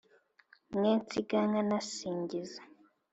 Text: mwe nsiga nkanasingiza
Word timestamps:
mwe 0.75 0.91
nsiga 0.99 1.39
nkanasingiza 1.49 2.61